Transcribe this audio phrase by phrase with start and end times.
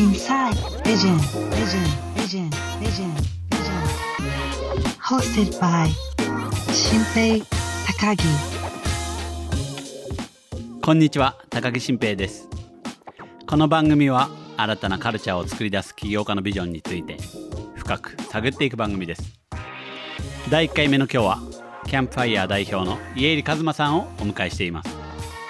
[0.00, 1.18] Inside Vision,
[1.52, 1.84] Vision,
[2.16, 2.48] Vision,
[2.80, 3.12] Vision,
[3.50, 3.80] Vision.
[4.98, 5.88] Hosted by
[6.72, 7.44] Shinpei
[7.84, 8.24] Takagi.
[10.80, 12.48] こんにちは高木新平です
[13.46, 17.18] この番組は新たなカルチャーを作り出す起業家のビジョンについて
[17.74, 19.38] 深く探っていく番組です
[20.48, 21.38] 第1回目の今日は
[21.84, 24.96] キャンプファイヤー代表の家入一馬さんをお迎えしています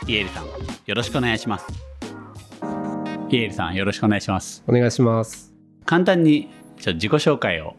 [0.09, 0.47] 家入さん
[0.87, 1.90] よろしくお願いします
[3.31, 5.55] 家入さんよろしくお願いしますお願いします。
[5.85, 6.49] 簡単に
[6.79, 7.77] ちょっと自己紹介を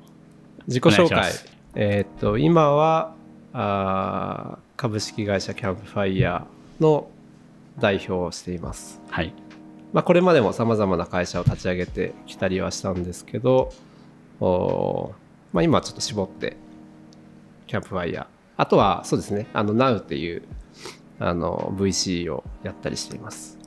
[0.68, 1.32] 自己紹介。
[1.76, 3.16] えーっと、今は
[3.52, 7.10] あー株式会社キャンプファイヤーの
[7.80, 9.02] 代表をしています。
[9.10, 9.34] はい
[9.92, 13.74] まあ、これまでもさまざまな会社を立ち上げてきたりはしたんですけど、
[14.40, 15.12] おー
[15.52, 16.56] まあ、今はちょっと絞って、
[17.68, 18.26] キャンプファイヤー。
[18.56, 20.44] あとは、そうですね、あの、Now っていう
[21.20, 23.61] あの VC をやったりしています。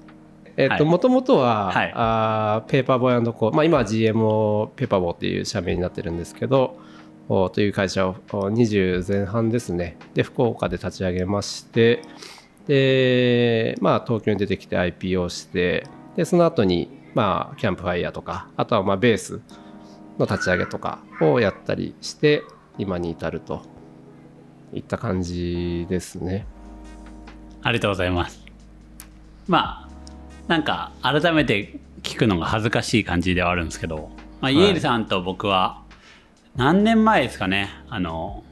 [0.56, 6.78] えっと、はいもともとは、はいあーペーパーボーイコー、まあ、今は GMO ペーパーボーっていう社名になってるんですけど、
[7.28, 9.96] おという会社をお20前半ですね。
[10.14, 12.02] で、福岡で立ち上げまして、
[12.66, 19.40] で、まあ、東京に出てきて IPO して、で、その後に、まあ、キャンプファイヤーとか、あとは、まあ、ベース
[20.18, 22.42] の立ち上げとかをやったりして、
[22.78, 23.62] 今に至ると
[24.72, 26.46] いった感じですね。
[27.62, 28.44] ありがとうございます。
[29.46, 29.83] まあ、
[30.48, 34.54] なんか改めて聞くのが恥ずかしい感じではあるんですけど、まあ、い。
[34.54, 35.82] イエールさんと僕は
[36.56, 38.44] 何年前ですかね、あの、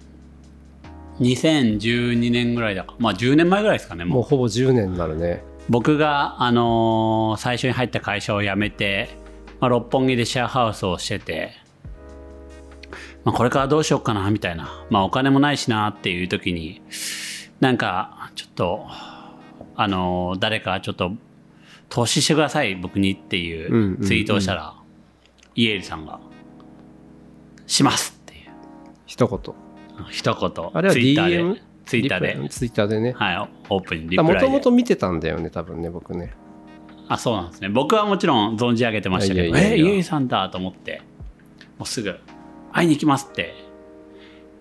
[1.21, 4.15] 2012年ぐらいだか、まあ10年前ぐらいですかね、もう。
[4.17, 5.43] もうほぼ10年になるね。
[5.69, 9.11] 僕が、あのー最初に入った会社を辞めて、
[9.61, 11.53] まあ、六本木でシェアハウスをしてて、
[13.25, 16.83] まあ、これからどうしようかなみたいな、まあ、お金もないしなっていう時に
[17.61, 18.87] なんかちょっと
[19.77, 21.13] あのー誰かちょっと
[21.93, 24.75] 投資してください僕にっていうツイートをしたら、
[25.55, 26.21] イエールさんが
[27.69, 28.51] 「します」っていう。
[29.05, 29.55] 一言。
[30.09, 30.71] 一言。
[30.73, 31.55] あれはツイッター DM？
[31.55, 32.49] でツイッターで。
[32.49, 33.13] ツイッターでね。
[33.13, 34.05] はいオープン。
[34.05, 34.33] にリプライで。
[34.33, 36.33] もともと見てたんだよね、多分ね、僕ね。
[37.09, 37.69] あそうなんですね。
[37.69, 41.03] 僕はもちろん存じ上げてましたけどいやいやいやえイエイさんだと思って。
[41.77, 42.19] もうすぐ
[42.73, 43.55] 会いに行きますって。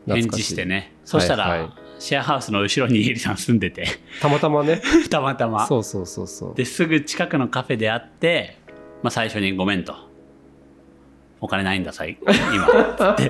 [0.05, 0.91] 返事してね。
[1.05, 3.85] そしたら、はいはいシェアハウスの後ろにイエリさん住んでて。
[4.21, 4.81] たまたまね。
[5.11, 5.67] たまたま。
[5.67, 6.55] そうそうそうそう。
[6.55, 8.57] ですぐ近くのカフェで会って、
[9.03, 9.93] まあ、最初に「ごめん」と
[11.41, 12.17] 「お金ないんださい。
[12.53, 12.65] 今」
[13.13, 13.29] って。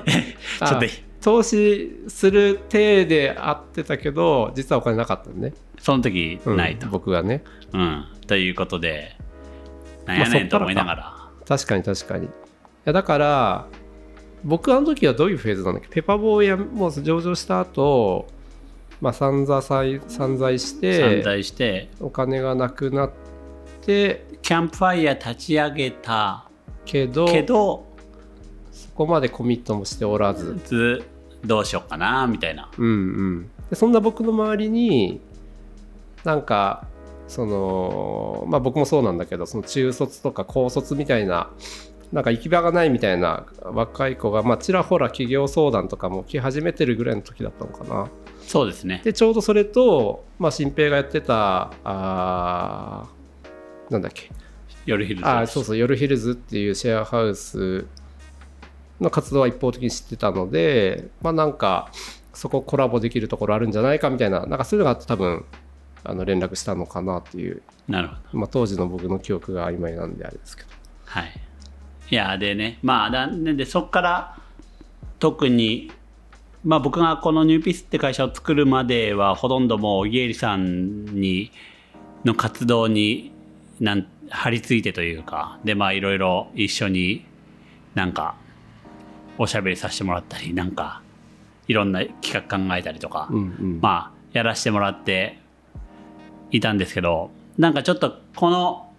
[0.62, 0.76] ょっと。
[0.76, 0.80] あ
[1.20, 5.52] 投資する体で会ってたけど、実はお金なかったのね。
[5.78, 7.44] その時うんないと、僕がね。
[7.72, 8.06] うん。
[8.26, 9.16] ということで
[10.06, 11.14] なんやねんと思いながら、
[11.46, 12.26] 確かに確かに。
[12.26, 12.28] い
[12.86, 13.66] やだから、
[14.42, 15.88] 僕あの時はどういうフェーズなんだっけ？
[15.90, 18.26] ペーパーボーイやもう上場した後、
[19.02, 21.90] まあ散財散財し散て、財して。
[22.00, 23.10] お金がなくなっ
[23.84, 26.48] て、キャンプファイヤー立ち上げた。
[26.84, 27.84] けど、けど
[28.70, 31.02] そこまでコミットもしておらず、ず
[31.44, 32.70] どうしようかなみたいな。
[32.78, 35.20] うんうん、でそんな僕の周りに
[36.22, 36.86] なんか
[37.26, 41.50] そのまあ僕もそうなんだけどその中卒とか高卒みたいな
[42.12, 48.08] なんか行き場がないみたいな若い子が、まあ、ちらほら企業相談とかも来始めてるぐらいの時だったのかな。
[48.46, 49.00] そうですね。
[49.04, 54.30] でちょうどそれと、まあ、新平がやってたあーなんだっけ？
[54.84, 57.86] 夜昼あーそうそう夜ヒルズっていうシェアハウス
[59.00, 61.90] の活動は一方的に知ってたのでまあなんか
[62.34, 65.44] そこコラボできるところあるんじゃないかみたいななんかそういうのがあって多分
[66.04, 68.38] あの連絡したのかなっていう、なるほど。
[68.38, 70.68] まあ、当時の僕の記憶が曖昧なんであれですけど。
[71.04, 71.40] はい。
[72.10, 74.36] いやでねまあだねでそっから
[75.20, 75.92] 特に
[76.64, 81.50] まあ僕がこのニューピースって会社を作るまではほとんどもうイエリさんに
[82.24, 83.32] の活動に
[83.80, 87.24] なん張り付いてというかでまあいろいろ一緒に
[87.94, 88.36] なんか
[89.38, 91.02] おしゃべりさせてもらったりなんか
[91.68, 93.80] いろんな企画考えたりとか、うんうん。
[93.80, 95.38] まあやらせてもらって
[96.50, 98.92] いたんですけどなんかちょっとこの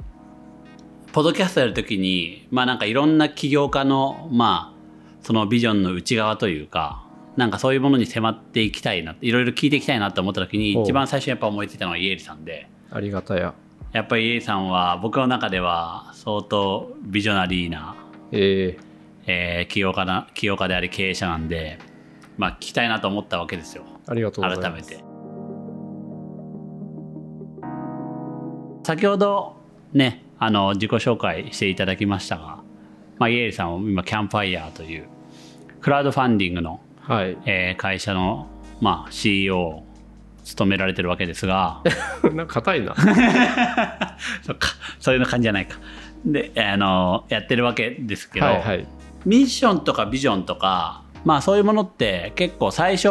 [1.11, 7.02] ポッドキャストやるときにまあなんかいろんな起業家のまあそのビジョンの内側というか
[7.35, 13.53] なんかそういうものに迫っていきたいないろいろ聞いていきたいなと思った時に一番最初にやっぱ思いついたのはイエリさんでありがたや。
[13.91, 17.95] やっぱりイエリさんは僕の中では相当ビジョナリーな、
[18.31, 18.77] え
[19.25, 21.79] えー起業家な起業家であり経営者なんで
[22.37, 23.83] まあ聞きたいなと思ったわけですよ。
[24.07, 24.89] ー、ありがとうございます。
[24.89, 25.13] 改めて。
[28.85, 29.55] 先ほど
[29.93, 32.59] ねあの自己紹介していただきましたが、
[33.17, 35.07] まあ、イエールさんは今キャンプファイヤーという
[35.79, 37.37] クラウドファンディングの、はい。
[37.45, 38.47] えー会社の、
[38.81, 39.83] まあ、CEO を
[40.43, 41.81] 務められてるわけですが。
[42.33, 42.95] なんか硬いな。
[44.43, 44.69] そっか。
[44.99, 45.77] そういう感じじゃないか。
[46.25, 48.87] であのやってるわけですけど、はいはい。
[49.25, 53.09] ミッションとかビジョンとかまあそういうものって結構最初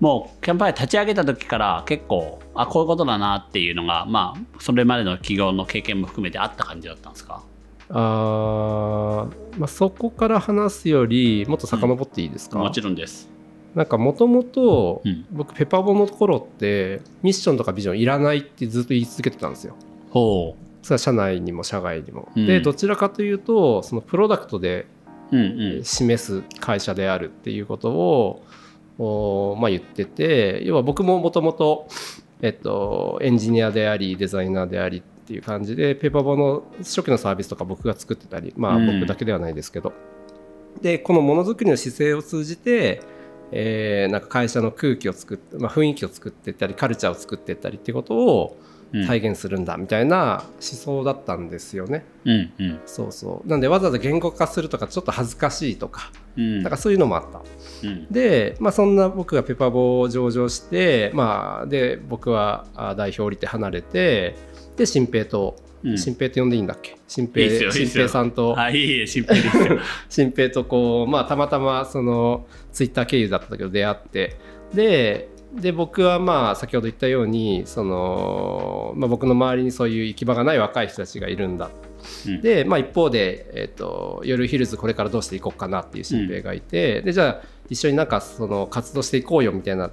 [0.00, 7.42] もうキャンプファイ立ち上げた時から結構あこういうことだなっていうのがまあそれまでの起業の経験も含めてあった感じだったんですか？
[7.92, 13.30] あーまあ、そこから話すよりもっと遡っていいですか、もちろんです。
[13.74, 19.74] なんかもともとうん僕ペパボの頃ってミッションとかビジョンいらないってずっと言い続けてたんですよ
[20.10, 24.86] ほそれは社内にも社外にも、うんでどちらかというとそのプロダクトで
[25.32, 25.36] う。
[25.36, 25.42] うん
[25.76, 25.84] うん。
[25.84, 28.44] 示す会社であるっていうことを、
[28.98, 31.88] おまあ、言ってて要は僕ももともと
[32.42, 35.02] えっとエンジニアでありデザイナーでありっ
[35.32, 39.00] ていう感じでペーパーボの初期のサービスとか僕が作ってたりまあうん。
[39.00, 39.94] 僕だけではないですけど、
[40.82, 43.00] でこのものづくりの姿勢を通じて
[43.50, 48.58] えーなんか会社の空気を作って、まあ、雰囲気を作っていったりカルチャーを作っていったりっていうことを
[48.94, 49.06] うん。
[49.06, 52.04] 体現するんだみたいな思想だったんですよね。
[52.26, 52.80] うんうん。
[52.84, 53.48] そうそう。
[53.48, 56.62] なんでわざわざ言語化するとかちょっと恥ずかしいとかうん。
[56.62, 57.40] なんかそういうのもあった。
[57.88, 58.06] うん。
[58.10, 64.34] で、まあ、そんな僕がペパボを上場して、まあ、で僕はあ代表降りて離れて
[64.76, 65.98] で新平と、うん。
[65.98, 66.96] 新平って呼んでいいんだっけ？
[67.08, 68.54] 新平新平さんと。
[70.08, 74.36] 新平とこう、まあ、たまたまそのツイッター経由だったけど出会って
[74.72, 81.68] でで僕はまあ先ほど言ったようにその、まあ、僕の周りにそういう行き場がない若い人たちがいるんだ
[82.26, 82.40] うん。
[82.40, 89.90] で、まあ、一方で、えっと夜ヒルズこれからどうしていこうかなっていう新兵がいて、でじゃあ一緒になんかその活動していこうよみたいな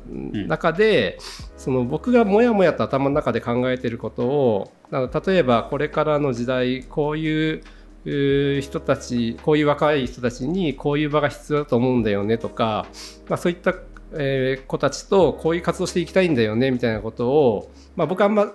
[0.48, 1.18] 中で、
[1.58, 7.62] その僕がもやもやと頭の中で考えてることを例えばこれからの時代こういう
[8.06, 12.88] うー人たちこういう若い人たちにこういう場が必要だと思うんだよねとか、
[13.28, 13.76] まあ、そういった、
[14.14, 18.52] えー子たちとこういう活動していきたいんだよねみたいなことを、まあ、僕はあんま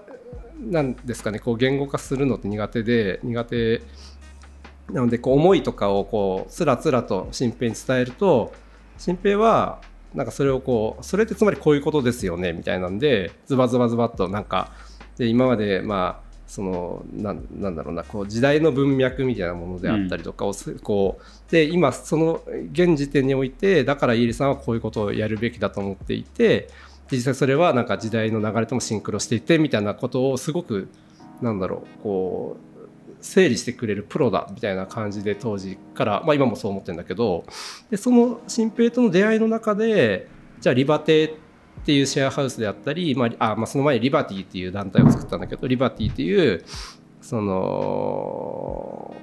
[0.71, 3.83] なんですかねこう言語化するのって苦手で苦手。
[4.93, 8.53] なのでこう思いとかをこうつらつらと新平に伝えると
[8.99, 9.81] 新平は
[10.15, 14.73] なんかそれをこうそれってつまりこういうことですよねみたいなんでズバズバズバっとなんか
[15.17, 26.69] で今までまあそのなんなんだろうなこう時代の文脈みたいなものであったりとかをす、こうで今その現時点においてだからイーリさんはこういうことをやるべきだと思っていて
[27.15, 30.89] 実際それはなんか時代の流れともシンクロしていてみたいなことをすごく
[31.41, 32.75] なんだろうこう
[33.25, 37.45] 整理してくれるプロだみたいな感じで当時から、まあ、今もそう思ってるんだけど
[37.91, 40.29] でその新平との出会いの中で
[40.61, 41.31] じゃあリバテっ
[41.85, 46.65] ていうシェアハウスであったり、まああまあ、その前にリバティっていう団体を作ったんだけどリバティっていう
[47.21, 49.15] その、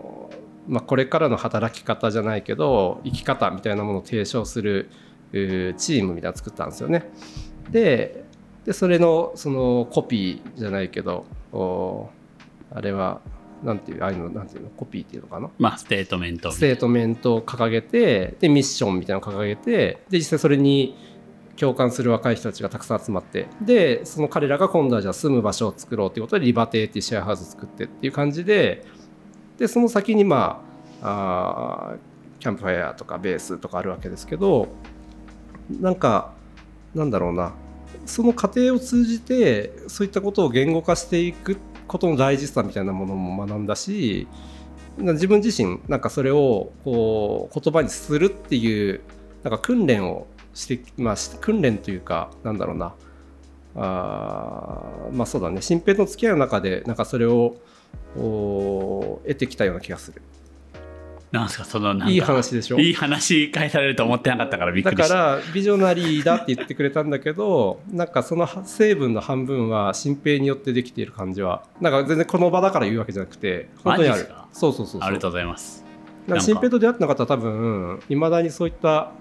[0.67, 4.89] まあ、これからの働き方じゃないけど生き方みたいなものを提唱する
[5.31, 7.09] チームみたいなの作ったんですよね。
[7.71, 8.23] で
[8.65, 12.09] でそれのそのコピーじゃないけどお
[12.71, 13.21] あれは
[13.63, 15.49] なんていうああいうのなんていうのコピーっていうのかな？
[15.57, 16.51] まあステートメント。
[16.51, 20.95] ステートメントを掲げてでミッションみたいなのを掲げてで実際それに
[21.57, 28.83] 共感する若い人たちがたくさん集まってでその彼らが今度はじゃあ住む場所を作ろうということでリバ邸っていうシェアハウスを作ってっていう感じで
[29.57, 30.63] でその先にま
[31.03, 31.97] ああー
[32.39, 34.69] キャンプファイヤーとかベースとかあるわけですけど
[35.69, 36.33] なんか
[36.95, 37.53] なんだろうな。
[38.05, 41.57] その過程を通じてそういったことを言語化していく
[41.87, 44.27] ことの大事さみたいなものも学んだし
[44.97, 49.01] 自分自身なんかそれをこう言葉にするっていう
[49.43, 52.95] なんか訓練をしてまあ訓練というかなんだろうな。
[53.75, 54.83] あ
[55.13, 55.61] まあそうだね。
[55.61, 57.55] 新平の付き合いの中でなんかそれを
[58.15, 60.21] 得てきたような気がする。
[61.31, 62.79] なんすかそのなんかいい話でしょ？
[62.79, 65.15] いい話返されると思ってなかったからびっくだかりした。
[65.15, 74.29] らビジョナリーだって言ってくれたんだけどなんかその成分の半分は新平によってできている感じはなんか全然この場だから言うわけじゃなくて本当にある。
[74.51, 75.01] そうそうそうそう。
[75.03, 75.85] ありがとうございます。
[76.27, 79.11] なんか新平と出会ってなかったら多分いまだにそういった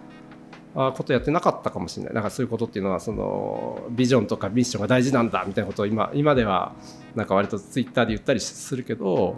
[0.75, 2.15] あことやってなかったかもしれない。
[2.15, 6.73] なんかそういうことっていうのはそのビジョンとかミッションが大事なんだみたいなことを今今では
[7.15, 9.37] なんか割とツイッターで言ったりするけど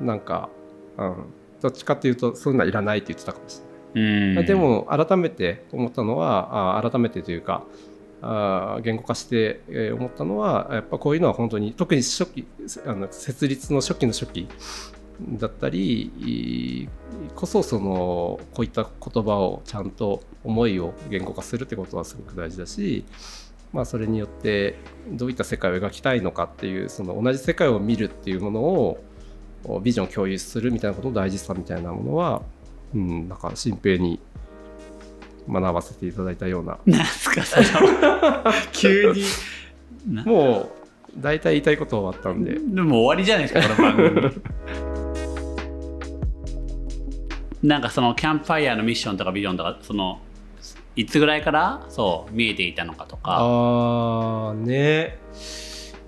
[0.00, 0.48] なんか、
[0.96, 1.24] うん、
[1.60, 3.60] どっちかっていうとそういうのはいらないって言ってたかもし
[3.94, 4.38] れない。
[4.38, 4.46] うん。
[4.46, 7.64] でも改めて思ったのはあ改めてというか
[8.22, 12.46] あ言語化してえー思ったのはやっぱこういうのは本当に特に初期
[12.86, 14.48] あの設立の初期の初期
[15.20, 16.88] だったりい
[17.34, 23.04] こそそのこういった言葉をちゃんと思いを言語化するってことはすごく大事だし、
[23.72, 24.76] まあ、それによって
[25.10, 29.04] どういった世界を描きたいのかっていうその同じ世界を見るっていうものを
[29.82, 32.42] ビジョンを共有するみたいなことの大事さみたいなものは、
[32.94, 34.18] うん、なんか新平に
[35.48, 36.78] 学ばせていただいたような。
[36.86, 37.66] なんすかその。
[38.72, 39.22] 急に。
[40.08, 40.24] な。
[40.24, 40.70] もう
[41.16, 42.54] 大体言いたいことは終わったんで。
[42.54, 44.42] でも終わりじゃないですかこの番組。
[47.68, 50.20] なんかそのキャンプファイヤーのミッションとかビジョンとかその
[50.96, 53.38] いつぐらいからそう見えていたのかとか。
[53.40, 55.18] ああね。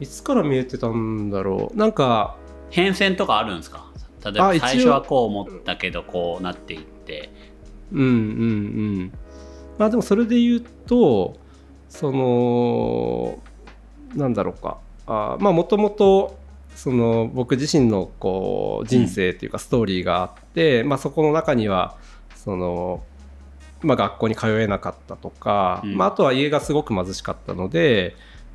[0.01, 1.77] いつから見えてたんだろう。
[1.77, 2.37] なんか
[2.73, 3.87] 変遷とかあるんですか？
[4.25, 7.31] 例えば最初はこう思ったけどこうなっていって。
[7.93, 8.13] うんうんう
[9.05, 9.13] ん。
[9.79, 11.37] まあでもそれで言うと
[11.89, 13.39] その
[14.15, 14.79] なんだろうか。
[15.07, 16.39] あまあもともと
[16.75, 21.97] その僕自身のこう人生っていうかストーリーがあって、まあそこの中には
[22.35, 23.03] その
[23.85, 25.97] まあ、学校に通えなかったとか、うん。
[25.97, 28.15] まあ、あとは家がすごく貧しかったので、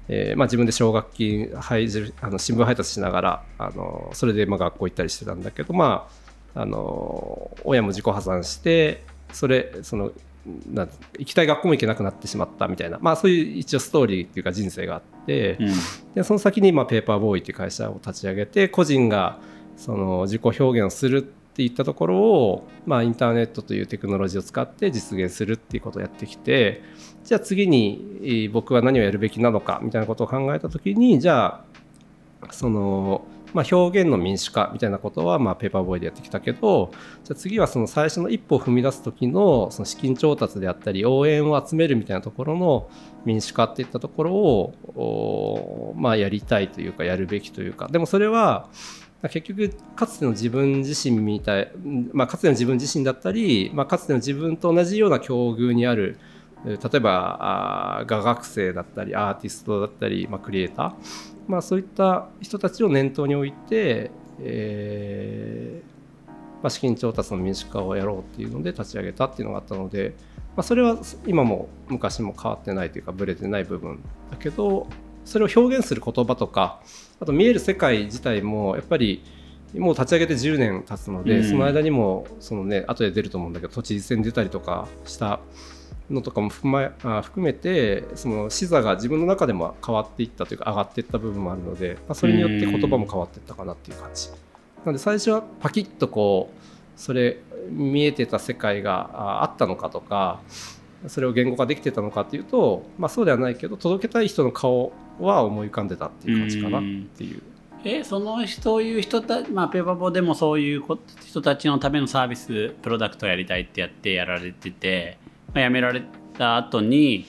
[0.09, 6.07] えーまあ、自分で奨学金配じあの新聞配達しながらあのそれでまあ学校行ったりしてたんだけど、ま
[6.55, 10.11] あ、あの親も自己破産してそれその
[10.71, 15.67] なん行きたい学校も行けなくなってしまったみたいな、まあ、そういう一応ストーリーっていうか人生があって、うん。
[16.15, 19.39] でその先にまあペーパーボーイっていう会社を立ち上げて個人が
[19.75, 26.81] その自己表現をするっていったところを、まあ、インターネットというテクノロジーを使って実現するっていうことをやってきて
[27.27, 31.61] じゃあ次に僕は何をやるべきなのかみたいなことを考えた時にじゃ
[32.41, 36.93] あその、まあ、表現の民主化みたいなことは、まあ、ペーパーボーイでやってきたけど
[37.25, 42.89] じゃあ次はその最初の一歩を踏み出す時のその資金調達であったり応援を集めるみたいなところの
[43.25, 47.89] 民主化っていったところを、まあ、やりたいというかやるべきというか。
[47.89, 48.69] でもそれは
[49.23, 51.71] 結局かつての自分自身みたい、
[52.13, 56.19] まあ、かつての自分自身だったり、まあ、かつての自分と同じような境遇にある
[56.65, 60.93] 例えば画学生だったりアーティストだったり、まあ、クリエイター、
[61.47, 65.97] まあ、そういった人たちを念頭に置いて、えー
[66.61, 70.15] まあ、資金調達の民主化をやろうっていうので立ち上げたっていうのがあったので、
[70.55, 74.87] まあ、それは今も昔も変わってないというかブレてない部分だけど
[75.23, 76.81] それを表現する言葉とか
[77.19, 79.23] あと見える世界自体もやっぱり
[79.75, 81.49] もう立ち上げて10年経つので、うん。
[81.49, 85.41] その間にもそのね後で出ると思うんだけど都知事選出たりとかした
[86.09, 94.29] のとかも含,、ま、あ含めてその視座が自分の中でも変わっていったというか上がっていった部分もあるので、まあ、それによって言葉も変わっていったかなっていう感じ。
[94.29, 94.35] な
[94.85, 96.61] ので最初はパキッとこう
[96.95, 100.41] それ見えてた世界があったのかとか
[101.07, 106.81] それを言語化できてたのかっていうと、まあ、そうではないけど届けたい人の顔は思い浮かんでたっていう感じかなっ
[107.15, 107.41] ていう。
[107.83, 115.19] えそのそういう人たまあペーパーボーでもそういうこ人たちのためのサービスプロダクトをやりたいってやってやられてて、
[115.63, 116.03] 辞められ
[116.37, 117.25] た後に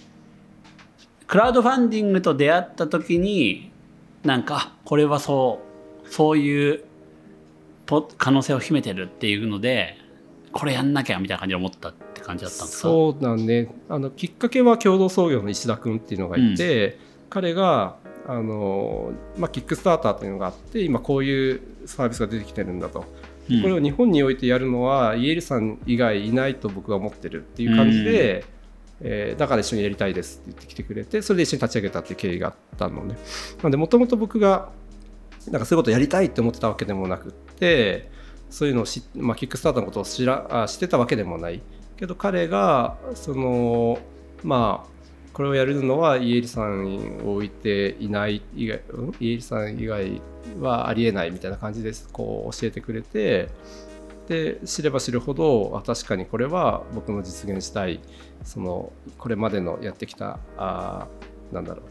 [1.27, 3.71] クラウドファンディングと出会った時に
[4.25, 5.61] なんかあこれはそ
[6.05, 6.85] うそういう
[7.87, 9.97] ポ可能性を秘めてるっていうので
[10.53, 12.89] これやんなきゃみたいな感じで思ったって感じだったんですか？
[12.89, 13.71] そうだね。
[13.89, 23.05] あのきっかけは共同創業の石田君っていうのがいて、彼があの、まあ、キックスターターっていうのがあって今こういうサービスが出てきてるんだと、
[23.51, 23.63] うん。
[23.63, 28.45] これを日本においてやるのはイエルさん以外いないと僕は思ってるっていう感じで、
[29.01, 33.17] えーだから一緒にやりたいですって言ってきてくれてそれで一緒に立ち上げたっていう経緯があったのね。
[33.59, 34.71] なのでもともと僕が
[35.47, 38.11] なんかそういうことやりたいって思ってたわけでもなくって
[38.51, 41.63] そういうのをし、まあ、キックスターターのことを知らあ知ってたわけでもない。
[41.97, 43.99] けど彼がその
[44.43, 44.98] まあ
[45.39, 50.21] これをやるのはイエリさんを置いていない以外、うん、イエリさん以外
[50.59, 52.09] はありえないみたいな感じです。
[52.13, 53.49] こう教えてくれて
[54.27, 58.01] で知れば知るほどあ確かにこれは僕の実現したい。
[58.43, 61.83] そのこれまでのやってきたあーなんだろ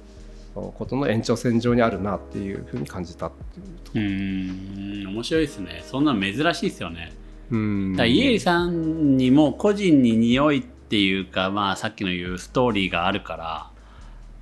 [0.57, 0.73] う。
[0.73, 5.83] ことの延長線上にあるなっていうふうに感じたっていうとうーん面白いですね。
[5.85, 7.13] そんなの珍しいですよね。
[7.49, 7.93] うん。
[7.93, 13.69] だからイエリさんにも個人に匂いってていうか、まあ、さっきの言うストーリーがあるから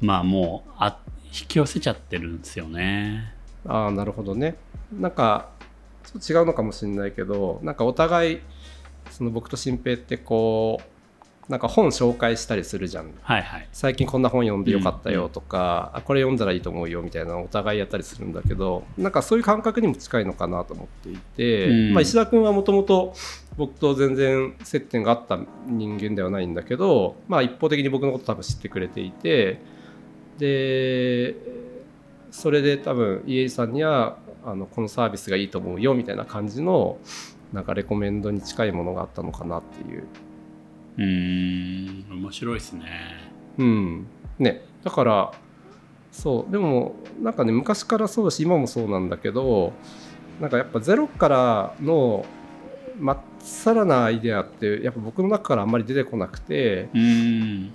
[0.02, 3.34] まあもうあ引き寄せちゃってるんですよね。
[3.68, 4.56] ああなるほどね
[4.94, 5.50] なんか
[6.04, 8.40] ちょっと違うのかもしれないけどなんかお互い
[9.10, 10.95] その僕と新平ってこう
[11.48, 13.12] なんか本紹介したりするじゃん。
[13.22, 13.68] はいはい。
[13.72, 21.94] 最近こんな本読んでよかったよとか、あこれ読んだらいいと思うよみたいなお互いやったりするんだけどなんかそういう感覚にも近いのかなと思っていて、うん。
[21.94, 23.14] まあ、石田君はもともと
[23.58, 29.62] 僕と全然接点があった人間ではないんだけど、まあ、一方的に僕のこと多分知ってくれていて
[30.40, 31.36] で
[32.32, 36.98] それで多分家入さんにはあのこのサービスがいいと思うよみたいな感じの
[37.54, 40.06] なんかレコメンドに近いものがあったのかなっていう
[40.98, 42.12] うーん。
[42.12, 42.86] 面白いですね。
[43.58, 44.08] うん。
[44.40, 44.66] ね。
[44.84, 45.32] だから
[46.12, 46.52] そう。
[46.52, 49.74] でもなんかね昔からそうだし今もそうなんだけど
[50.40, 52.26] なんかやっぱゼロからの
[53.00, 57.72] まっさらなアイデアってやっぱ僕の中からあんまり出てこなくてうーん。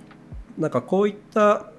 [0.57, 1.71] なんかこういった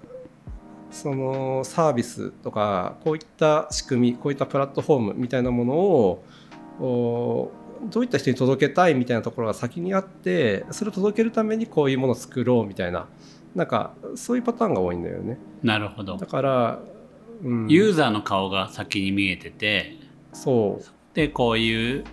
[0.90, 6.24] そのサービスとかこういった仕組みこういったプラットフォームみたいなものを
[6.80, 7.50] お
[7.90, 13.08] どういった人に届けたいみたいなところが先にあってそれを届けるためにこういうものを作ろうみたいな
[13.54, 15.38] なんかそういうパターンが多いんだよね。
[15.62, 16.16] なるほど。
[16.16, 16.78] だから、
[17.42, 19.96] うん、ユーザーの顔が先に見えてて
[20.32, 20.84] そう。
[21.14, 22.04] でこういう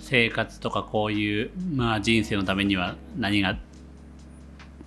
[0.00, 3.58] 生活とかこういう、まあ、人生のためには何が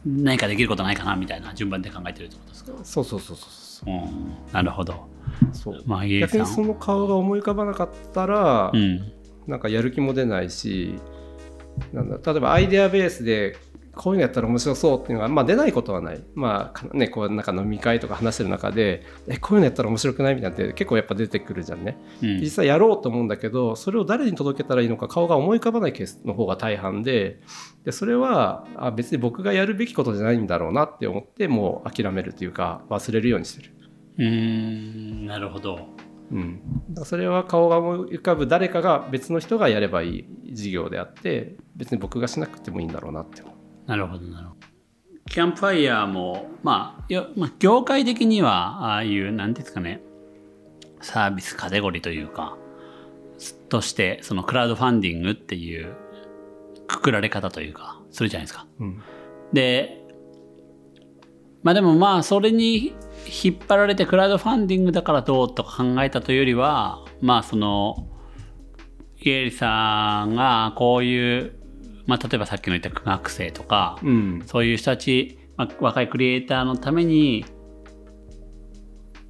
[0.04, 3.94] 何かできることないかなみたいな順番で考えてるってことですか、そうそうそうそうう。
[3.94, 5.08] ん、なるほど。
[5.54, 5.84] そう。
[5.86, 9.12] まあ家逆にその顔が思い浮かばなかったら、うん
[9.52, 11.00] なんかやる気も出ないし
[11.94, 13.58] なんだ例えばアイデアベースで
[13.94, 21.98] こういうのやったら面白そうっていうのが、まあ、出ないことはない、まあかね、こうなんか飲み会とか話してる中でえこういうのやったら面白くないみたいなのって結構やっぱ出てくるじゃんね。
[22.24, 22.40] うん。
[22.40, 27.42] 実際やろうと思うんだけどそれを誰に届けたらいいのか顔が思い浮かばないケースの方が大半で
[27.84, 33.74] でそれはあ別に僕がやるべきことじゃないんだろうなって思ってもう諦めるというか忘れるようにしてる。
[34.20, 35.88] うーんなるほど
[36.32, 43.56] うん、だそれは顔が思い浮かぶ誰かが別の人がやればいい事業であって別に僕がしなくてもいいんだろうなって思う。
[43.90, 44.62] なるほどなるほど。
[45.28, 50.02] キャンプファイヤーもまあよまあ業界的にはああいう何ていうんですかね
[51.02, 52.58] サービスカテゴリーというか
[53.70, 55.96] としてそのクラウドファンディングっていう
[56.88, 58.68] くくられ方というかするじゃないですか。
[58.80, 59.02] うん。
[59.52, 60.02] で
[61.64, 62.94] まあでもまあそれに
[63.28, 68.08] 引っ張られてクラウドファンディングだからどうとか考えたというよりはまあその
[69.24, 71.54] イエリさんがこういう、
[72.08, 74.44] まあ、例えばさっきの言った苦学生とか、うん。
[74.48, 77.46] そういう人たち、まあ、若いクリエイターのために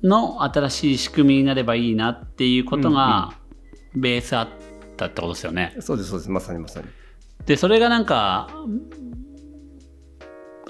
[0.01, 3.33] の新しい仕組みになればいいなっていうことが
[3.93, 4.48] ベースあっ
[4.95, 5.75] たってことですよね。
[5.81, 6.31] そうですそうです。
[6.31, 6.88] まさにまさに。
[7.45, 8.50] でそれがなんか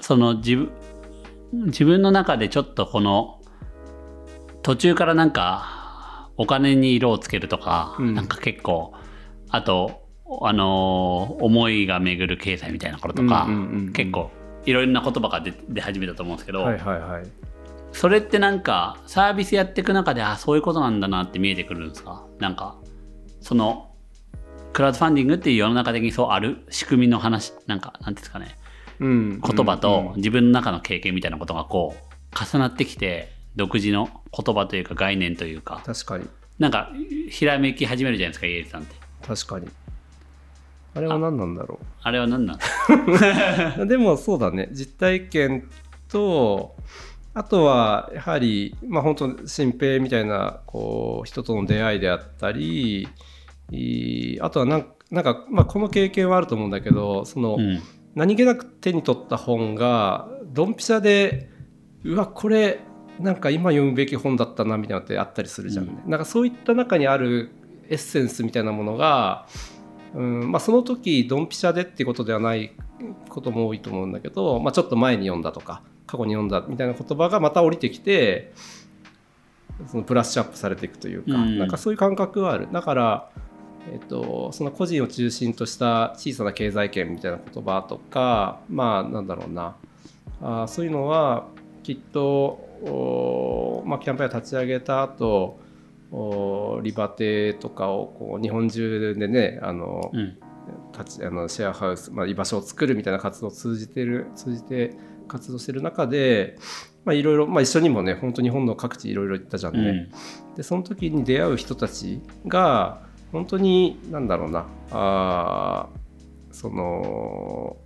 [0.00, 0.72] その自分
[1.52, 3.40] 自分の中でちょっとこの
[4.62, 8.14] 途中からなんかお金に色をつけるとか、うん。
[8.14, 8.94] なんか結構
[9.50, 10.08] あと
[10.40, 13.92] あのー思いが巡る経済みたいなこととか、うんうんうんうん。
[13.92, 14.30] 結構
[14.64, 17.22] いろいろな言葉が出出始めたと思うんですけど、はいはいはい。
[17.92, 22.24] それってなんかサービスやっていく中であそういうことなんだなって見えてくるんですか？
[22.38, 22.76] なんか
[23.40, 23.94] その
[24.72, 28.56] クラウドファンディングっていう世の中的にそうある仕組みの話なんかなんていうんですかね。
[28.56, 28.61] うん
[29.02, 35.82] 言葉うんと自分の中の経験みたいなことがこう重なってきて独自の言葉というか概念というか。
[35.84, 36.26] 確かに。
[36.58, 36.92] なんか
[37.28, 38.94] ひらめき始めるじゃないですかイエリさんって。
[39.26, 39.68] 確かに。
[40.94, 41.00] あ。
[41.00, 42.58] れは何なんだろあれは何なん？
[43.88, 44.68] でもそうだね。
[44.72, 45.68] 実体験
[46.08, 46.76] と
[47.34, 53.08] あとはやはりまあ本当新平みたいなこう人との出会いであったり
[53.70, 57.82] いあとはなんなんか、まあ、この経験はあると思うんだけどその、うん
[58.14, 61.48] 何気なく手に取った本がドンピシャで
[62.04, 62.80] うわこれ
[63.18, 67.50] なんか今読むべき本だったなみたいなのってあったりするじゃんね、なんかそういった中にある
[67.88, 69.46] エッセンスみたいなものが、
[70.14, 72.72] うんまあ、その時ドンピシャでっていうことではない
[73.28, 78.52] ことも多いと思うんだけど、まあ、ちょっと前に読んだとか過去に読んだみたいな言葉がまた降りてきて
[79.86, 81.58] そのブラッシュアップされていくというか、うん。
[81.58, 82.68] なんかそういう感覚はある。
[82.72, 83.28] だから
[83.90, 89.76] えっと、その個人を中心とした小さな経済圏みたいな言葉とかまあなんだろうな。
[90.40, 91.46] あーそういうのは
[91.82, 95.58] きっと、まあ、キャンペーン立ち上げた後
[96.82, 100.38] リバテとかをこう日本中でねあの、うん。
[100.96, 104.94] 立ちあのシェアハウス、まあ、居場所を作るみたいな活動を通じてる通じて
[105.26, 106.56] 活動してる中で、
[107.04, 110.08] まあ、いろいろ、まあ、一緒にもね本当日本の各地いろいろ行ったじゃんね。
[110.48, 110.54] うん。
[110.54, 113.00] でその時に出会う人たちが
[113.32, 114.66] 本当になんだろうな。
[114.90, 115.88] あ
[116.50, 117.76] その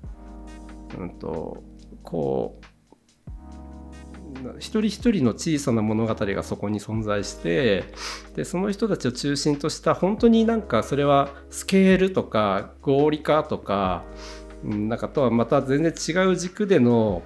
[0.99, 1.63] うんと
[2.03, 2.67] こう
[4.59, 7.85] 一人一人の小さな物語がそこに存在して
[8.35, 14.05] でその人たちを中心とした本当になんかそれはスケールとか合理化とか
[14.63, 17.23] なんかとはまた全然違う軸での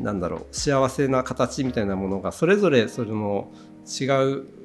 [0.00, 3.50] なんだろう幸せな形みたいなものがそれぞれその
[3.86, 4.61] 違う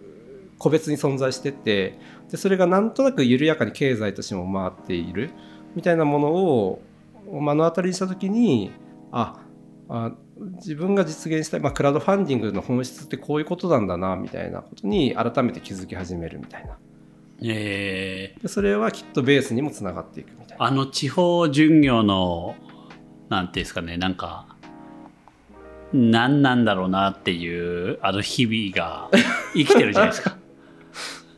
[0.58, 5.32] 個別に存在しててでそれがなんとなく緩やかに経済としても回っている
[5.76, 6.82] みたいなものを
[7.32, 8.72] 目の当たりにした時に
[9.12, 9.42] あ
[9.90, 10.12] あ
[10.56, 16.78] 自分が実現したい、まあ、クラウドファンディングの本質ってこういうことなんだなみたいなことに改めて気づき始めるみたいな。
[17.42, 18.36] え。
[18.38, 20.66] ーでそれはきっとベースにもつながっていくみたいな。
[20.66, 22.56] あの地方巡業の
[23.30, 24.46] なんていうんですかねなんか
[25.94, 29.10] 何なんだろうなっていうあの日々が
[29.54, 30.38] 生きてるじゃないですか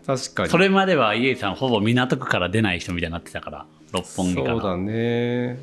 [0.10, 0.50] 確かに。
[0.50, 4.48] それまでは家さんほぼ港区から出ない人みたいになってたから六本木から。
[4.54, 5.60] そうだね。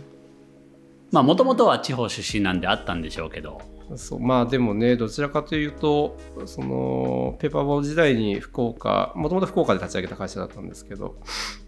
[1.10, 3.60] まあもともとは地方出身なんであったんでしょうけど。
[3.96, 11.16] そうまあでもねどちらかというとそのペーパーボー時代に福岡もともと福岡で立ち上げた会社だったんですけど、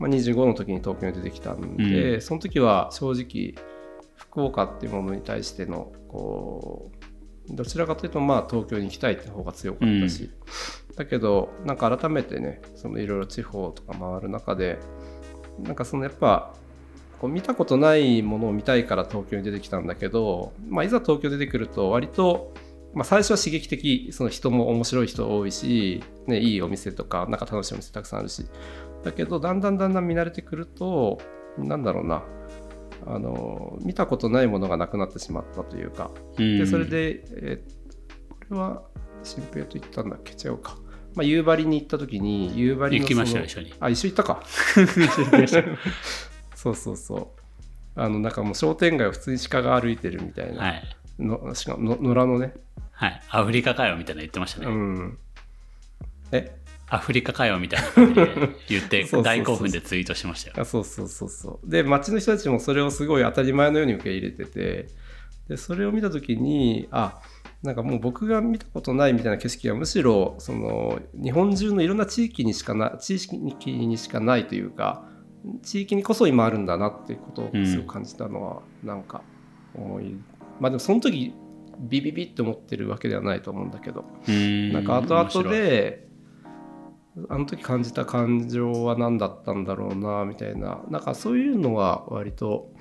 [0.00, 2.20] まあ、25の時に東京に出てきたんで、うん。
[2.20, 3.54] その時は正直
[4.16, 7.07] 福岡っていうものに対してのこう
[7.50, 10.30] どちらかというとまあ東京に行きたいって方が強かったし、
[10.96, 14.78] だけどなんか改めてねそのいろいろ地方とか回る中で
[15.60, 16.54] なんかそのやっぱ
[17.20, 22.54] こう見たことないものを見たいから東京に出てきたんだけど、まあ、いざ東京出てくると割と、
[22.94, 28.46] まあ、最初は刺激的その人も面白い人多いし、ね、いいお店とかなんか楽しいお店たくさんあるし。
[29.04, 31.18] だけどだんだんだんだん見慣れてくると
[31.56, 32.24] なんだろうな
[33.06, 36.10] あの見たことないものがなくなってしまったというか。
[36.38, 36.58] うん。
[36.58, 37.78] でそれで、えー
[38.48, 38.82] これは
[39.22, 40.32] 新平と言ったんだっけ？
[40.32, 40.76] 違うか、
[41.14, 43.74] まあ、夕張に行った時に夕張の行きました一緒に。
[43.78, 44.42] あ一緒行ったか。
[46.54, 47.34] そうそうそ
[47.96, 48.00] う。
[48.00, 50.82] あのなんかもう商店街を普通に鹿が歩いてるみたいな、はい。
[51.18, 52.54] のしかもの野良のね。
[52.92, 53.20] はい。
[53.28, 55.18] アフリカかよみたいなの言ってましたね、うん。
[56.32, 56.57] え
[56.90, 60.56] アフリカかよみたいな感じで言って 大興奮でツイートしてましたよ。
[60.58, 61.70] あそうそうそうそう。
[61.70, 64.88] で街の人たちもそれをすごい当たり前のように受け入れてて
[65.48, 67.20] でそれを見た時にあ
[67.62, 75.04] なんかもう僕が見たことないみたいな景色がむしろその日本中のいろんな地域にしかな地域にしかないというか
[75.62, 79.22] 地域にこそ今あるんだなっていうことをすごく感じたのはなんか
[79.74, 80.16] 思い、
[80.60, 81.34] まあでもその時
[81.78, 84.04] ビビビって思ってるわけではないと思うんだけど。
[84.26, 84.72] うん。
[84.72, 86.07] なんか後々で
[87.28, 92.72] あの時感じた感情は何だったんだろうなみたいななんかそういうのは割と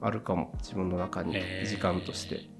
[0.00, 1.34] あるかも自分の中に
[1.66, 2.50] 時間として。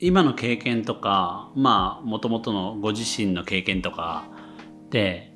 [0.00, 4.28] 今の経験とかまあもともとのご自身の経験とか
[4.90, 5.34] で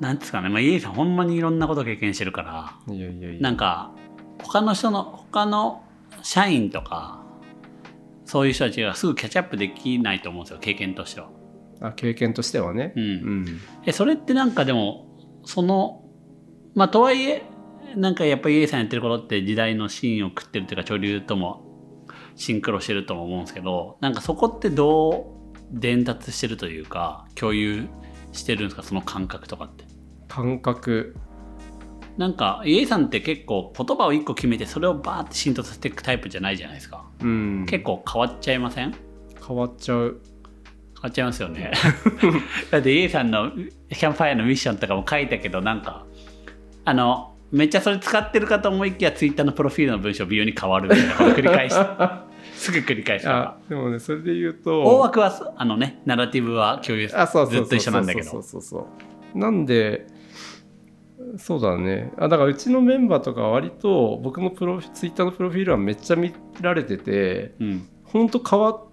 [0.00, 3.92] なんですかねまあ家さんほんまにいろんなこと経験してるからいやいやいやなんか
[4.42, 5.84] 他の人の他の
[6.22, 7.22] 社員とか
[8.24, 11.28] そういう人たちがすぐキャッチアップできないと思うんですよ経験としては。
[11.80, 12.92] あ経験としてはね。
[12.96, 13.06] うんう
[13.40, 15.06] んえそれってなんかでも
[15.44, 16.02] その
[16.74, 17.42] まあとはいえ
[17.96, 21.64] なんかやっぱりイエさんやってることって時代の芯を食ってるというか潮流とも
[22.36, 27.88] シンクロしてるとも思うんですけどなんかそこってどう伝達してるというか共有
[28.32, 29.84] してるんですかその感覚とかって？
[30.28, 31.16] 感覚
[32.18, 37.08] なんかイエさんって結構言葉を一個決めてそれをバーって浸透させていくタイプじゃないじゃないですか。
[37.20, 38.94] うん結構変わっちゃいません？
[39.46, 40.20] 変わっちゃう。
[41.00, 41.72] 変わっちゃいますよね。
[42.70, 46.04] だってイエさんのキャンプファイアのミッションとかも書いたけどなんか
[46.84, 51.74] あのめっちゃそれ使ってるかと思いきやツイッターのプロフィールの文章微妙に変わるみたいなこと繰り返し
[52.54, 58.62] すぐ繰り返しとかあでもねそれで言うと大枠はあのねナラティブは共有ずっと一緒なんだけどそうそう。
[58.62, 58.88] そうそ
[59.34, 60.06] うなんで
[61.36, 62.12] そうだね。
[62.16, 67.88] あだからうちのメンバーとかは割と僕のプロツイッターのプロフィールはめっちゃ見られててうん。
[68.04, 68.87] ほんと変わか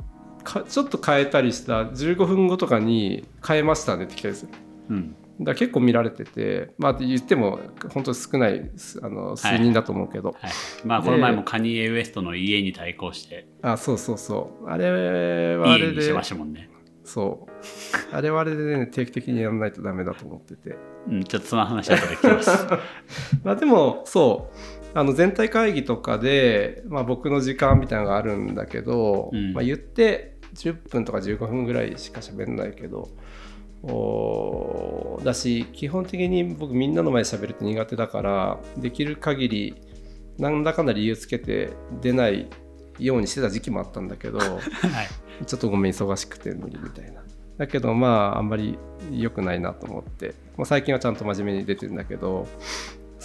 [0.45, 4.45] ちょっと変えたりした15分後とかに変えましたねって来たりす。
[4.45, 4.51] る
[4.89, 5.15] うん。
[5.41, 7.60] だ結構見られててまあ言っても
[7.93, 10.51] 本当少ないすあの数人だと思うけど、はい、
[10.86, 13.47] まあこの前もカニエ・ウエストの家に対抗して。
[13.62, 14.69] あそうそうそう。
[14.69, 16.69] あれはあれでしましたもんね、
[17.03, 18.15] そう。
[18.15, 20.77] あれはあれでね定期的にやらないとダメだと思ってて。
[21.08, 22.67] うん、ちょっとその話後で聞きます。
[23.43, 24.75] まあでもそう。
[24.97, 29.51] あの全体会議とかで、まあ、僕の時間みたいなのがあるんだけど、うん。
[29.51, 33.09] まあ、言って10分とか15分ぐらいしか喋んないけど
[33.83, 39.75] おーだし基本的に僕みんなの前で喋るって苦手だからできる限り
[40.37, 42.49] 何らかの理由つけて出ない
[42.99, 44.59] ようにしてた時期もあったんだけど はい
[45.45, 47.21] ちょっとごめん忙しくて無理みたいな。
[47.57, 48.77] だけどまああんまり
[49.11, 52.47] 良くないなと思って、まあ、最近はちゃんと真面目に出てるんだけど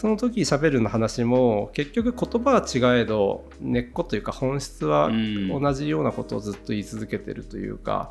[0.01, 5.49] その時喋るの話も結局言葉は違えど根っこというか本質はうん。
[5.49, 8.11] 同じようなことをずっと言い続けてるというか、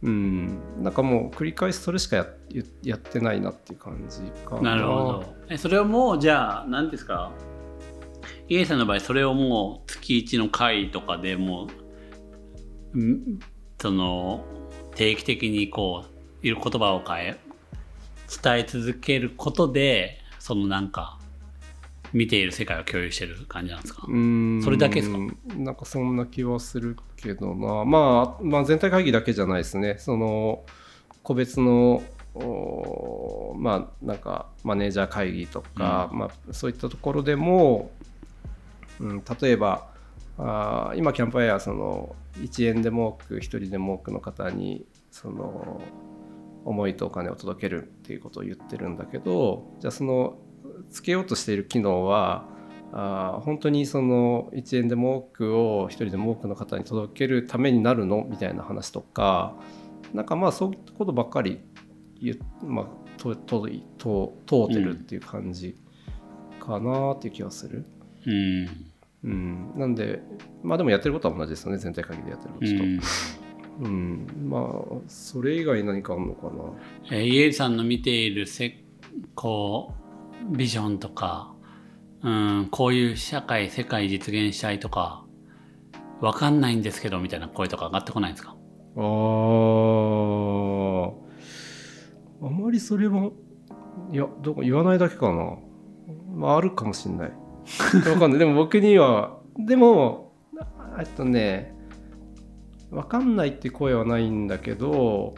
[0.00, 2.26] うん、なんかもう繰り返しそれしかや
[2.84, 4.76] やってないなっていう感じかな。
[4.76, 5.34] なるほど。
[5.48, 7.32] えそれをもうじゃあ何ですか？
[8.48, 11.66] イエさんの場合それをもう月1の回とかでも
[12.94, 13.40] うん
[13.80, 14.44] その
[14.94, 17.36] 定期的にこういる言葉を変え
[18.42, 21.18] 伝え続けることでそのなんか
[22.14, 24.62] 見ている世界を共有してる感じなんですか、うん。
[24.64, 25.18] それだけですか？
[25.56, 29.96] なんかそんな気はするけどな、まあ、まあ全体会議だけじゃないですね。
[29.98, 30.64] その
[31.22, 32.02] 個別の
[32.36, 37.90] おまあなんかマネージャー会議とか、まあ、そういったところでも、
[39.00, 39.88] うん、例えば
[40.38, 45.80] あー今キャンプファイヤーその1円でも多く1人でも多くの方にその
[46.64, 50.38] 思いとお金を届けるっていうことを言ってるんだけどじゃあその
[50.94, 52.46] つけようとしている機能は
[52.92, 59.56] あ本当にその1円でも多くを1人でも多くの方に届けるためになるのみたいな話とか
[60.12, 61.60] なんかまあそういったことばっかり
[62.22, 62.86] 言まあ、
[63.18, 65.76] ととと通ってるっていう感じ
[66.60, 67.84] かなっていう気はする。
[68.26, 68.68] うん
[69.24, 70.22] うん、なんで
[70.62, 72.72] まあでもやってることは同じですよね全体会議でやってることと。
[73.80, 76.52] うんうん、まあそれ以外何かあるのかな。
[77.10, 78.78] えーイエリさんの見ているせ
[79.34, 80.03] こう
[80.50, 81.52] ビジョンとか、
[82.22, 85.24] うん、こういう社会世界実現したいとか
[86.20, 88.56] わかんないんですけどみたいな声とか上がってこないですか？
[88.96, 91.12] あー。
[92.42, 93.30] あまりそれは
[94.12, 95.56] いやどうか言わないだけかな、
[96.34, 97.32] まあ、あるかもしんない。
[98.10, 98.38] わかんない。
[98.38, 100.32] でも僕にはでも
[100.98, 101.74] えっとね
[102.90, 105.34] わかんないって声はないんだけど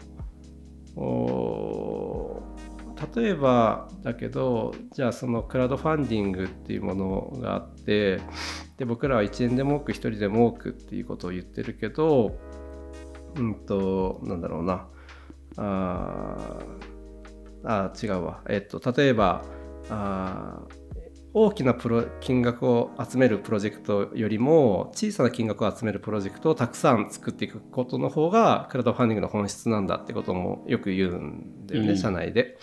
[0.96, 2.36] お
[3.14, 8.20] 例えばだけどじゃあそのクラウドファンディングっていうものがあって
[8.78, 12.38] で僕らは1円でも多く1人でも多くっていうことを言ってるけど
[13.37, 14.88] うんとなんだろうな。
[15.59, 16.59] あ
[17.64, 18.42] あ違うわ。
[18.48, 19.44] えっと例えば
[19.90, 20.61] あ
[21.38, 32.57] 大きなプロ金額を集めるプロジェクトよりも小さな金額を集めるプロジェクトをたくさん作っていくことの方がクラウドファンディングの本質なんだってこともよく言うんだよね、うん社内で。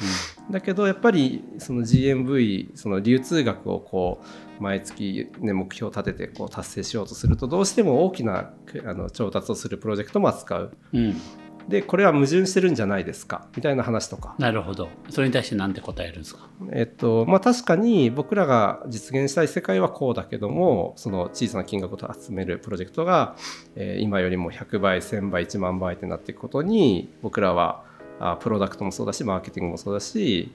[0.49, 4.23] だけどやっぱりその GMV その流通額をこ
[4.59, 8.53] う毎月、ね、目標を立ててこう達成しようとするとどうしても大きな
[8.87, 10.77] あの調達をするプロジェクトも扱う。
[10.93, 11.21] うん
[11.67, 13.47] でこれは矛盾してるんじゃないですか？
[13.55, 14.89] みたいな話とか、なるほど。
[15.09, 16.47] それに対して何て答えるんですか？
[16.71, 23.35] えっとまあ、確かに僕らが実現したい世界はこうだけどもその小さな金額を集めるプロジェクトが、
[23.75, 27.83] えー今よりも100倍1000倍1万倍ってなっていくことに僕らは
[28.19, 30.51] あプロダクトもそうだしマーケティングもそうだし、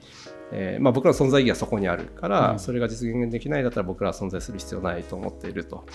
[0.51, 2.59] えーまあ、僕らの存在意義はそこにあるから、うん。
[2.59, 5.85] それが実現できないんだったら僕らは存在する必要ないと思っていると。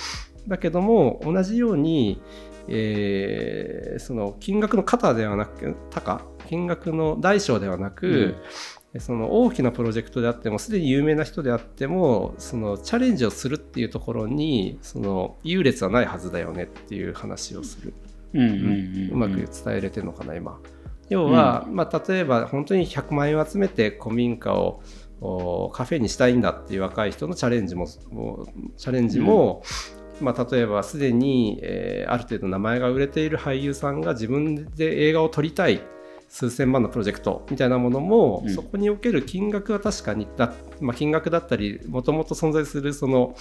[0.46, 2.20] だけども同じように、
[2.68, 8.35] えーその金額の型ではなく高金額の大小ではなく、
[8.98, 17.94] その大きなプロジェクトであってもすでに有名な人であってもそのチャレンジをするっていうところにその優劣はないはずだよねっていう話をする、
[18.35, 20.61] うんうんうんうまく伝えれてるのかな今。
[21.09, 24.83] 要は、まあ、例えば本当に100万円を集めて古民家を
[25.21, 29.62] おカフェにしたいんだっていう若い人のチャレンジももチャレンジも、
[30.21, 35.81] まあ、例えばすでに、えーある程度名前が売れている俳優さんが自分で映画を撮りたい
[36.29, 38.55] 数千万のプロジェクトみたいなものも、うん。
[38.55, 43.35] そこにおける金額は確かにだ、まあ、金額だったりもともと存在するその、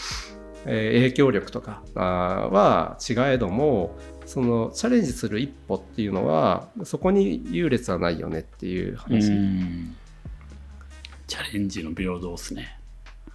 [0.65, 9.31] えー影響力とかは違えどもそのチャレンジする一歩っていうのはそこに優劣はないよねっていうう話。
[9.31, 9.95] ん。
[11.27, 12.79] チャレンジの平等ですね。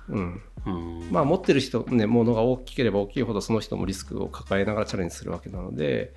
[0.08, 0.42] うん。
[0.66, 1.08] うん。
[1.10, 6.14] まあ持ってる人ねものが大きければ大きいほどその人もリスクを抱えながらチャレンジするわけなので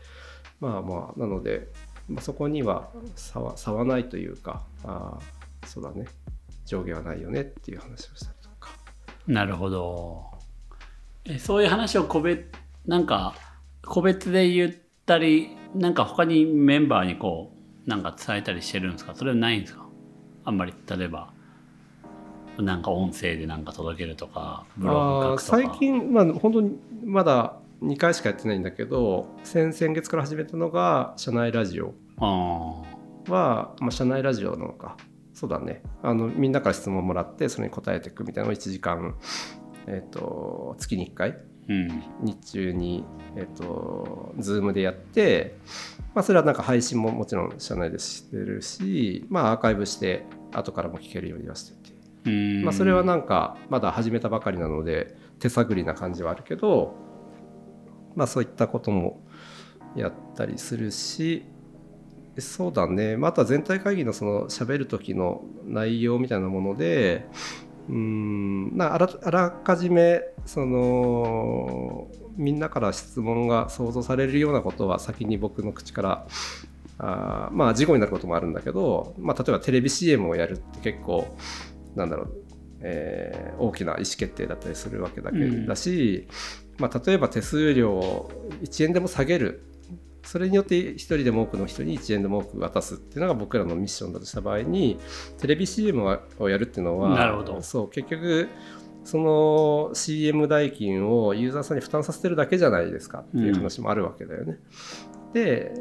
[0.60, 1.67] まあまあなので、
[2.07, 6.05] まあ、そこには差は差はないというかあーそうだね。
[6.65, 8.69] 上下はないよねっていう話をしたりとか。
[9.27, 10.25] なるほど。
[11.25, 12.45] えそういう話を個別
[12.86, 13.36] なんか
[13.86, 14.74] 個別で言っ
[15.06, 17.52] たりなんか他にメンバーにこ
[17.86, 19.15] うなんか伝えたりしてるんですか？
[19.15, 19.86] それはないんですか？
[20.46, 20.74] あんまり。
[20.88, 21.34] 例えば
[22.60, 25.58] なんか音声でなんか届けるとかブログ書くとか。
[25.58, 31.94] 最近まあ本当にまだ2回しかやってないんだけど先々月から始めたのが社内ラジオ。
[32.20, 32.84] あ
[33.32, 34.98] は、まあ、社内ラジオなのか。
[35.34, 35.82] そうだね。
[36.04, 39.15] あのみんなから質問もらってそれに答えていくみたいなのを1時間、
[39.88, 41.36] えー、と月に1回ー
[41.69, 42.04] うん。
[42.21, 45.58] 日中に、えっと、ズームでやって、
[46.13, 51.95] まあ、それはなんか配信ももちろん社内でしてるし、まあ、アーカイブして後からも聞けるようにはしてて、
[52.26, 52.63] うん。
[52.63, 56.95] まあ、それはなんかまだ始めたばかりなので手探りな感じはあるけど、
[58.15, 59.21] まあ、そういったことも
[59.95, 61.45] やったりするし
[62.38, 67.28] そうだね、まあ、あとは全体会議のその喋る時の内容みたいなもので
[67.89, 76.28] うんなあらあらかじめそのみんなから質問が想像されるようなことは先に僕の口から
[77.00, 81.28] あまあ事故になることもあるんだけど、まあ、例えばテレビ CM をやるって結構
[81.96, 82.44] なんだろう、
[82.82, 86.28] えー大きな意思決定だったりするわけだけうんだし、
[86.80, 88.32] まあ、例えば手数料を
[88.63, 89.70] 1円でも下げる
[90.23, 94.99] それによって1人でも多くの人に1円でも多く渡すっていうのが僕らのミッションだとした場合に
[95.39, 96.03] テレビ CM
[96.39, 97.62] をやるっていうのはなるほど。
[97.62, 98.47] そう結局
[99.03, 104.60] その CM 代金をユーザーさんに負担させてるだけじゃないですかっていう話もあるわけだよね。
[105.34, 105.73] で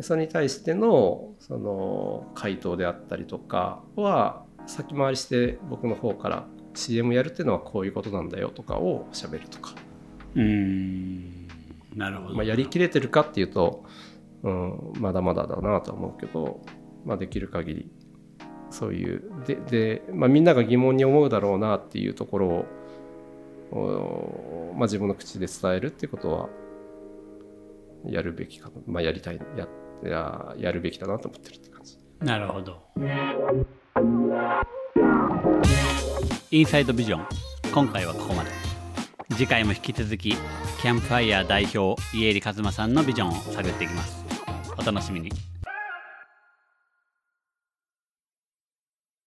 [0.00, 9.74] それに対してのその回答であったりとかは先回りして僕の方から CM やるっていうのはこういうことなんだよとかを喋るとか、
[10.34, 11.43] うーん
[11.94, 13.84] なるほど、まあ、やりきれてるかっていうと、
[14.42, 16.60] うん、まだまだだなとは思うけど、
[17.04, 17.90] まあ、できる限り
[18.70, 22.66] そういうでで、まあ、みんなが疑問に思うだろうなっていうところを、
[23.70, 26.48] おまあ、自分の口で伝えるっていうことは
[28.04, 29.68] やるべきかな、まあ、やりたいや
[30.02, 31.98] ややるべきだなと思ってるって感じ。
[32.20, 32.82] なるほど。
[36.50, 37.26] インサイドビジョン。
[37.72, 38.50] 今回はここまで。
[39.30, 40.36] 次回も引き続き
[40.84, 44.22] キャンプファイヤー代表家入一馬さんのビジョンを探っていきます。
[44.76, 45.30] お楽しみに。